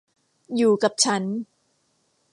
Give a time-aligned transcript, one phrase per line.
[0.55, 1.23] อยู่กับฉัน